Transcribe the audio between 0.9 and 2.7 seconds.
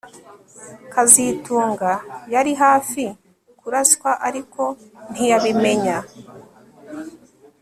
kazitunga yari